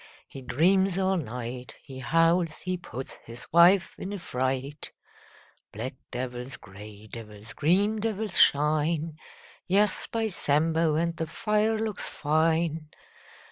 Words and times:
He 0.27 0.41
dreams 0.41 0.97
all 0.97 1.15
night. 1.17 1.75
He 1.83 1.99
howls. 1.99 2.57
He 2.61 2.75
puts 2.75 3.19
his 3.23 3.45
wife 3.53 3.91
in 3.99 4.11
a 4.13 4.17
fright. 4.17 4.91
Black 5.71 5.93
devils, 6.09 6.57
grey 6.57 7.05
devils, 7.05 7.53
green 7.53 7.97
devils 7.97 8.39
shine— 8.39 9.17
Yes, 9.67 10.07
by 10.07 10.29
Sambo, 10.29 10.95
And 10.95 11.15
the 11.15 11.27
fire 11.27 11.77
looks 11.77 12.09
fine! 12.09 12.89